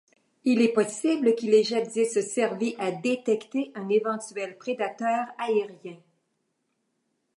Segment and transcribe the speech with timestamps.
[0.45, 5.97] Il est possible qu'il ait jadis servi à détecter un éventuel prédateur aérien.